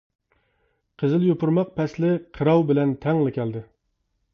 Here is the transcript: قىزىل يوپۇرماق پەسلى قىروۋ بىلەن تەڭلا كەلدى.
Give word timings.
قىزىل 1.01 1.27
يوپۇرماق 1.29 1.71
پەسلى 1.77 2.13
قىروۋ 2.39 2.67
بىلەن 2.73 2.97
تەڭلا 3.05 3.41
كەلدى. 3.41 3.69